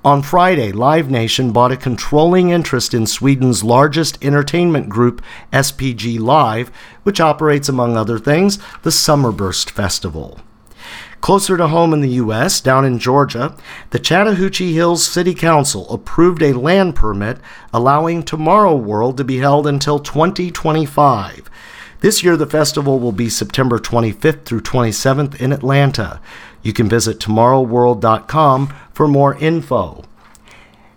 On 0.05 0.21
Friday, 0.21 0.73
Live 0.73 1.13
Nation 1.13 1.53
bought 1.53 1.71
a 1.71 1.77
controlling 1.77 2.51
interest 2.51 2.93
in 2.93 3.07
Sweden's 3.07 3.63
largest 3.63 4.19
entertainment 4.21 4.89
group, 4.89 5.23
SPG 5.53 6.19
Live, 6.19 6.73
which 7.05 7.21
operates, 7.21 7.69
among 7.69 7.97
other 7.97 8.19
things, 8.19 8.59
the 8.83 8.91
Summerburst 8.91 9.71
Festival. 9.71 10.41
Closer 11.21 11.57
to 11.57 11.69
home 11.69 11.95
in 11.95 12.01
the 12.01 12.09
U.S., 12.09 12.61
down 12.61 12.85
in 12.85 12.99
Georgia, 12.99 13.57
the 13.91 14.01
Chattahoochee 14.01 14.73
Hills 14.73 15.07
City 15.07 15.35
Council 15.35 15.89
approved 15.89 16.43
a 16.43 16.53
land 16.53 16.97
permit 16.97 17.39
allowing 17.73 18.25
Tomorrow 18.25 18.75
World 18.75 19.17
to 19.19 19.25
be 19.25 19.39
held 19.39 19.69
until 19.69 20.01
2025. 20.01 21.49
This 22.01 22.25
year, 22.25 22.37
the 22.37 22.49
festival 22.49 22.99
will 22.99 23.13
be 23.13 23.29
September 23.29 23.79
25th 23.79 24.45
through 24.47 24.63
27th 24.63 25.41
in 25.41 25.53
Atlanta. 25.53 26.21
You 26.63 26.73
can 26.73 26.89
visit 26.89 27.19
tomorrowworld.com 27.19 28.75
for 28.93 29.09
more 29.09 29.35
info. 29.37 30.05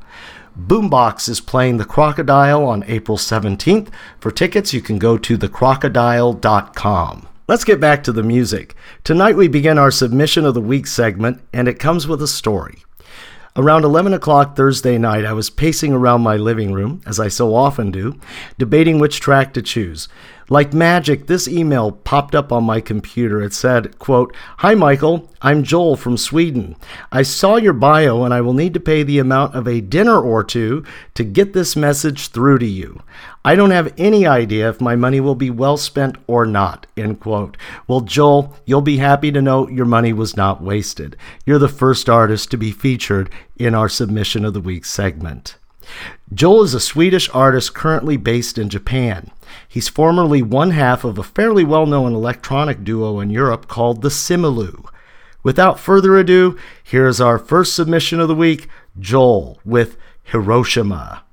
Boombox 0.59 1.29
is 1.29 1.41
playing 1.41 1.77
The 1.79 1.85
Crocodile 1.85 2.65
on 2.65 2.85
April 2.87 3.19
17th. 3.19 3.89
For 4.21 4.31
tickets, 4.31 4.73
you 4.73 4.81
can 4.81 4.99
go 4.99 5.19
to 5.19 5.37
thecrocodile.com. 5.37 7.29
Let's 7.49 7.65
get 7.65 7.81
back 7.81 8.05
to 8.05 8.13
the 8.13 8.23
music. 8.23 8.77
Tonight 9.03 9.37
we 9.37 9.49
begin 9.49 9.79
our 9.79 9.91
submission 9.91 10.45
of 10.45 10.55
the 10.55 10.61
week 10.61 10.87
segment, 10.87 11.43
and 11.53 11.67
it 11.69 11.81
comes 11.81 12.07
with 12.07 12.23
a 12.23 12.29
story. 12.29 12.85
Around 13.57 13.85
11 13.85 14.13
o'clock 14.13 14.57
Thursday 14.57 14.99
night, 14.99 15.25
I 15.25 15.33
was 15.33 15.49
pacing 15.49 15.93
around 15.93 16.23
my 16.23 16.37
living 16.37 16.73
room, 16.73 17.01
as 17.07 17.21
I 17.21 17.29
so 17.29 17.55
often 17.55 17.93
do, 17.93 18.19
debating 18.59 18.99
which 18.99 19.21
track 19.21 19.55
to 19.55 19.63
choose. 19.63 20.09
Like 20.51 20.75
magic, 20.75 21.27
this 21.27 21.49
email 21.49 21.91
popped 21.91 22.35
up 22.35 22.53
on 22.53 22.65
my 22.65 22.81
computer. 22.81 23.41
It 23.41 23.55
said, 23.55 23.99
quote, 23.99 24.37
Hi 24.59 24.75
Michael, 24.75 25.31
I'm 25.41 25.63
Joel 25.63 25.97
from 25.97 26.19
Sweden. 26.19 26.77
I 27.11 27.23
saw 27.23 27.57
your 27.57 27.73
bio 27.73 28.25
and 28.25 28.35
I 28.35 28.43
will 28.43 28.53
need 28.53 28.75
to 28.75 28.81
pay 28.81 29.03
the 29.03 29.19
amount 29.19 29.55
of 29.55 29.67
a 29.67 29.81
dinner 29.81 30.21
or 30.21 30.45
two 30.45 30.85
to 31.15 31.25
get 31.25 31.55
this 31.55 31.77
message 31.77 32.29
through 32.29 32.59
to 32.59 32.67
you. 32.67 33.01
I 33.43 33.55
don't 33.55 33.71
have 33.71 33.95
any 33.97 34.27
idea 34.27 34.69
if 34.69 34.83
my 34.83 34.97
money 34.97 35.19
will 35.19 35.35
be 35.35 35.51
well 35.51 35.79
spent 35.79 36.17
or 36.27 36.45
not, 36.45 36.87
end 36.95 37.21
quote. 37.21 37.57
Well, 37.89 38.03
Joel, 38.03 38.55
you'll 38.67 38.83
be 38.83 38.99
happy 38.99 39.33
to 39.33 39.41
know 39.41 39.69
your 39.69 39.87
money 39.87 40.13
was 40.13 40.37
not 40.37 40.63
wasted. 40.63 41.17
You're 41.47 41.59
the 41.59 41.69
first 41.69 42.11
artist 42.11 42.51
to 42.51 42.59
be 42.59 42.71
featured 42.71 43.31
in 43.57 43.75
our 43.75 43.89
submission 43.89 44.45
of 44.45 44.53
the 44.53 44.61
week 44.61 44.85
segment. 44.85 45.57
Joel 46.33 46.63
is 46.63 46.75
a 46.75 46.81
Swedish 46.81 47.29
artist 47.31 47.75
currently 47.75 48.17
based 48.17 48.59
in 48.59 48.69
Japan. 48.69 49.31
He's 49.69 49.89
formerly 49.89 50.43
one 50.43 50.71
half 50.71 51.05
of 51.05 51.19
a 51.19 51.23
fairly 51.23 51.65
well 51.65 51.87
known 51.87 52.15
electronic 52.15 52.85
duo 52.85 53.21
in 53.21 53.31
Europe 53.31 53.67
called 53.67 54.03
the 54.03 54.09
Similu. 54.09 54.89
Without 55.43 55.81
further 55.81 56.17
ado, 56.17 56.57
here's 56.83 57.21
our 57.21 57.39
first 57.39 57.75
submission 57.75 58.21
of 58.21 58.29
the 58.29 58.35
week 58.35 58.69
Joel 58.99 59.59
with 59.65 59.97
Hiroshima. 60.23 61.24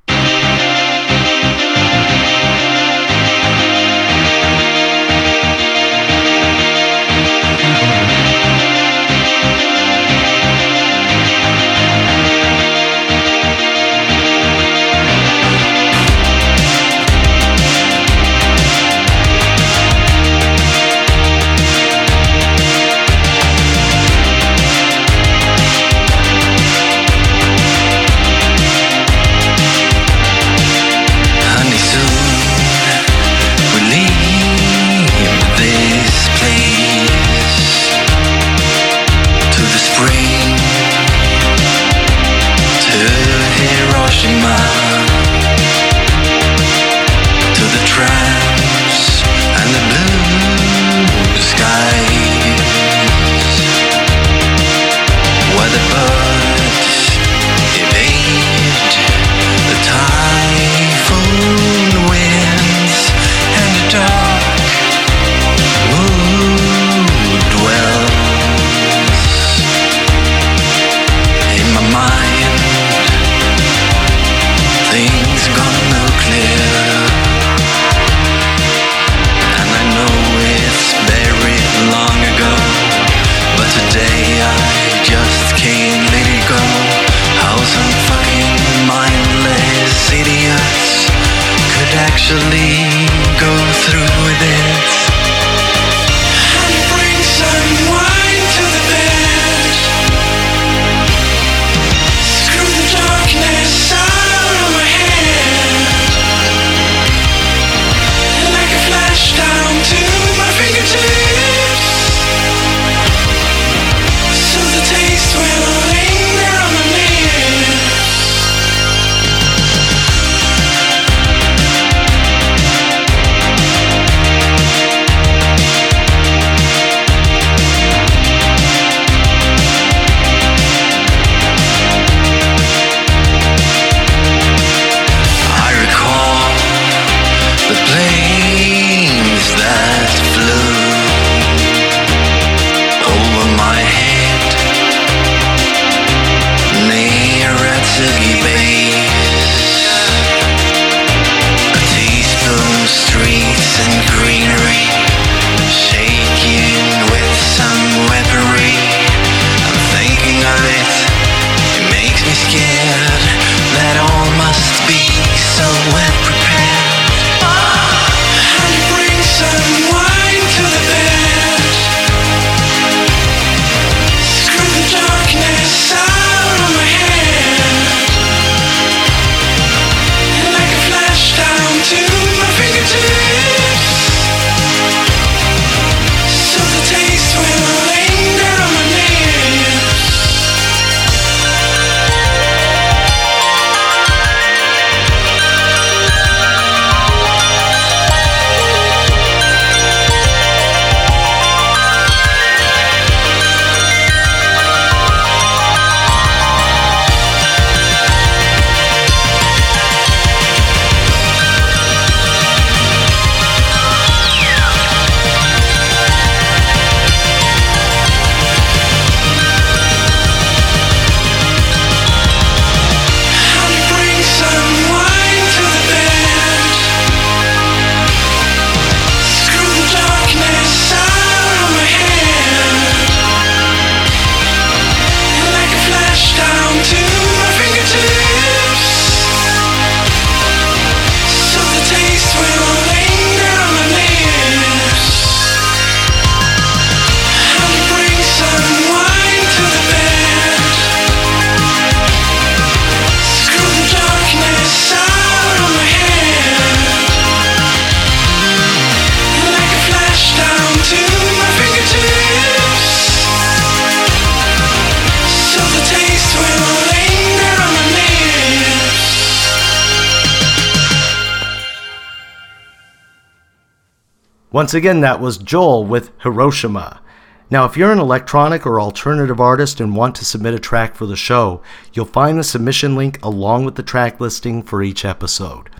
Once 274.61 274.75
again, 274.75 275.01
that 275.01 275.19
was 275.19 275.39
JOL 275.39 275.83
with 275.83 276.11
Hiroshima. 276.21 277.01
Now, 277.49 277.65
if 277.65 277.75
you're 277.75 277.91
an 277.91 277.97
electronic 277.97 278.63
or 278.67 278.79
alternative 278.79 279.39
artist 279.39 279.79
and 279.79 279.95
want 279.95 280.13
to 280.17 280.23
submit 280.23 280.53
a 280.53 280.59
track 280.59 280.93
for 280.93 281.07
the 281.07 281.15
show, 281.15 281.63
you'll 281.93 282.05
find 282.05 282.37
the 282.37 282.43
submission 282.43 282.95
link 282.95 283.17
along 283.25 283.65
with 283.65 283.73
the 283.73 283.81
track 283.81 284.19
listing 284.19 284.61
for 284.61 284.83
each 284.83 285.03
episode. 285.03 285.71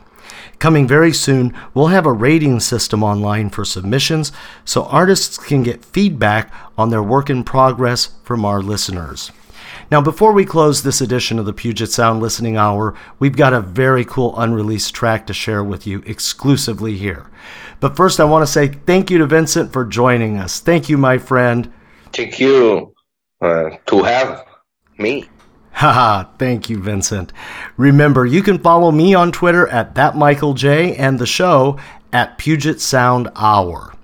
Coming 0.57 0.87
very 0.87 1.13
soon, 1.13 1.55
we'll 1.75 1.89
have 1.89 2.07
a 2.07 2.11
rating 2.11 2.59
system 2.59 3.03
online 3.03 3.51
for 3.51 3.63
submissions 3.63 4.31
so 4.65 4.85
artists 4.85 5.37
can 5.37 5.61
get 5.61 5.85
feedback 5.85 6.51
on 6.75 6.89
their 6.89 7.03
work 7.03 7.29
in 7.29 7.43
progress 7.43 8.15
from 8.23 8.43
our 8.43 8.63
listeners. 8.63 9.31
Now, 9.91 10.01
before 10.01 10.31
we 10.31 10.43
close 10.43 10.81
this 10.81 11.01
edition 11.01 11.37
of 11.37 11.45
the 11.45 11.53
Puget 11.53 11.91
Sound 11.91 12.19
Listening 12.19 12.57
Hour, 12.57 12.95
we've 13.19 13.35
got 13.35 13.53
a 13.53 13.61
very 13.61 14.05
cool 14.05 14.33
unreleased 14.39 14.95
track 14.95 15.27
to 15.27 15.33
share 15.33 15.63
with 15.63 15.85
you 15.85 16.01
exclusively 16.07 16.97
here. 16.97 17.27
But 17.81 17.97
first, 17.97 18.19
I 18.19 18.23
want 18.23 18.45
to 18.45 18.51
say 18.51 18.67
thank 18.69 19.11
you 19.11 19.17
to 19.17 19.25
Vincent 19.25 19.73
for 19.73 19.83
joining 19.83 20.37
us. 20.37 20.61
Thank 20.61 20.87
you, 20.87 20.97
my 20.97 21.17
friend. 21.17 21.73
Thank 22.13 22.39
you 22.39 22.93
uh, 23.41 23.71
to 23.87 24.03
have 24.03 24.45
me. 24.97 25.27
Haha, 25.73 26.25
thank 26.37 26.69
you, 26.69 26.79
Vincent. 26.79 27.33
Remember, 27.77 28.25
you 28.25 28.43
can 28.43 28.59
follow 28.59 28.91
me 28.91 29.15
on 29.15 29.31
Twitter 29.31 29.67
at 29.69 29.95
ThatMichaelJ 29.95 30.95
and 30.99 31.17
the 31.17 31.25
show 31.25 31.79
at 32.13 32.37
Puget 32.37 32.79
Sound 32.79 33.29
Hour. 33.35 33.95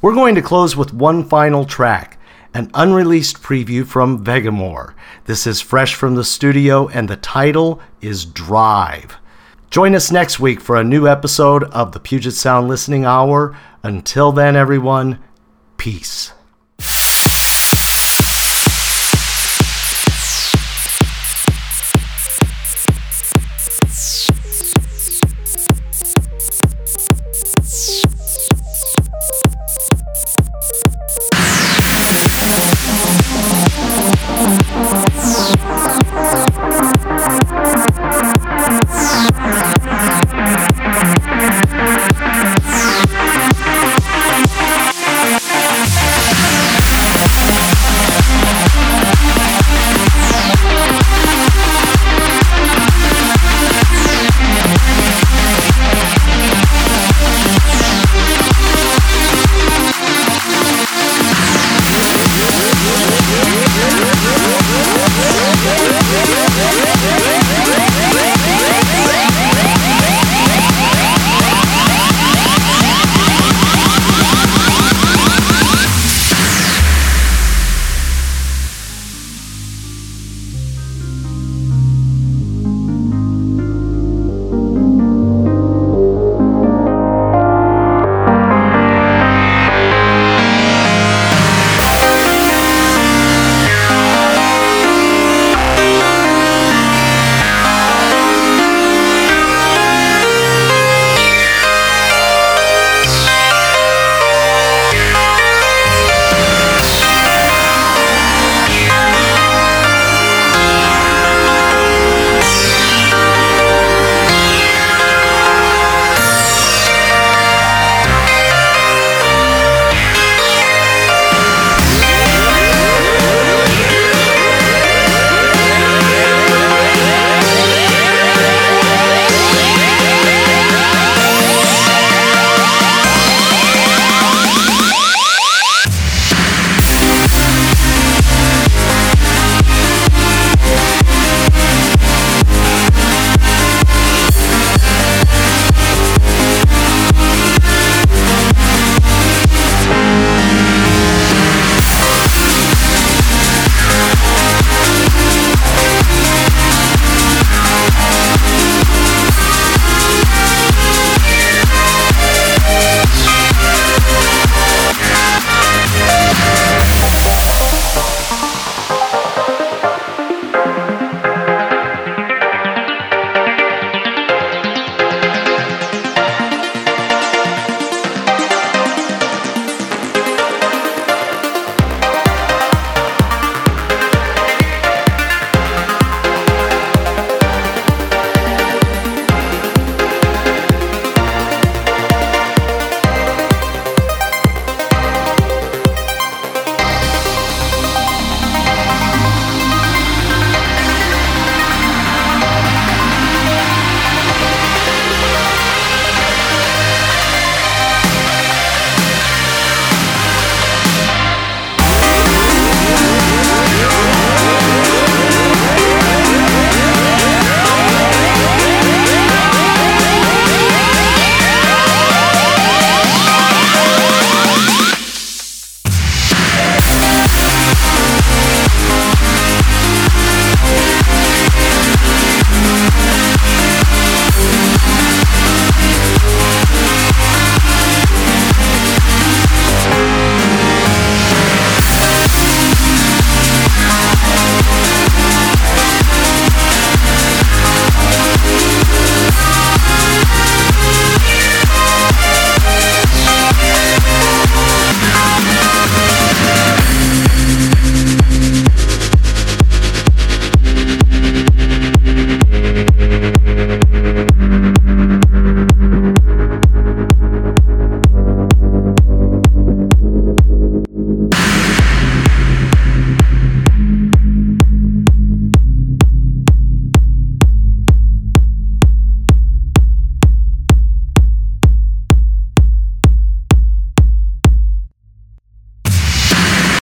We're 0.00 0.14
going 0.14 0.34
to 0.36 0.42
close 0.42 0.74
with 0.74 0.94
one 0.94 1.28
final 1.28 1.66
track, 1.66 2.18
an 2.54 2.70
unreleased 2.72 3.42
preview 3.42 3.86
from 3.86 4.24
Vegamoore. 4.24 4.94
This 5.26 5.46
is 5.46 5.60
fresh 5.60 5.94
from 5.94 6.14
the 6.14 6.24
studio, 6.24 6.88
and 6.88 7.06
the 7.06 7.16
title 7.16 7.82
is 8.00 8.24
Drive. 8.24 9.18
Join 9.70 9.94
us 9.94 10.10
next 10.10 10.40
week 10.40 10.60
for 10.60 10.74
a 10.74 10.82
new 10.82 11.06
episode 11.06 11.62
of 11.62 11.92
the 11.92 12.00
Puget 12.00 12.34
Sound 12.34 12.66
Listening 12.66 13.04
Hour. 13.04 13.56
Until 13.84 14.32
then, 14.32 14.56
everyone, 14.56 15.20
peace. 15.76 16.32